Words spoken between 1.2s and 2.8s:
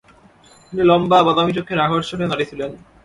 বাদামী চোখের আকর্ষণীয় নারী ছিলেন।